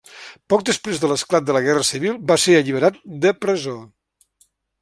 Poc 0.53 0.63
després 0.69 1.01
de 1.03 1.11
l'esclat 1.11 1.45
de 1.49 1.55
la 1.57 1.61
Guerra 1.67 1.85
civil 1.91 2.17
va 2.33 2.39
ser 2.47 2.57
alliberat 2.63 3.01
de 3.27 3.37
presó. 3.45 3.79